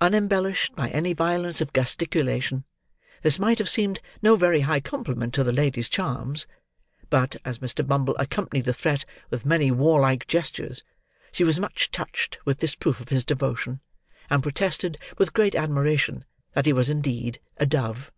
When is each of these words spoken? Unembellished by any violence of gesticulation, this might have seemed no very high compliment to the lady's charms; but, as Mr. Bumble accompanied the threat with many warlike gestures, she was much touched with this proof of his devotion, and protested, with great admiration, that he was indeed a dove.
Unembellished 0.00 0.74
by 0.74 0.88
any 0.88 1.12
violence 1.12 1.60
of 1.60 1.72
gesticulation, 1.72 2.64
this 3.22 3.38
might 3.38 3.58
have 3.58 3.68
seemed 3.68 4.00
no 4.20 4.34
very 4.34 4.62
high 4.62 4.80
compliment 4.80 5.32
to 5.32 5.44
the 5.44 5.52
lady's 5.52 5.88
charms; 5.88 6.48
but, 7.10 7.36
as 7.44 7.60
Mr. 7.60 7.86
Bumble 7.86 8.16
accompanied 8.18 8.64
the 8.64 8.74
threat 8.74 9.04
with 9.30 9.46
many 9.46 9.70
warlike 9.70 10.26
gestures, 10.26 10.82
she 11.30 11.44
was 11.44 11.60
much 11.60 11.92
touched 11.92 12.38
with 12.44 12.58
this 12.58 12.74
proof 12.74 12.98
of 12.98 13.10
his 13.10 13.24
devotion, 13.24 13.78
and 14.28 14.42
protested, 14.42 14.98
with 15.16 15.32
great 15.32 15.54
admiration, 15.54 16.24
that 16.54 16.66
he 16.66 16.72
was 16.72 16.90
indeed 16.90 17.38
a 17.58 17.64
dove. 17.64 18.10